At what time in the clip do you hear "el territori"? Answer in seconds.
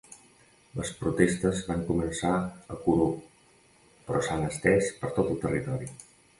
5.37-5.97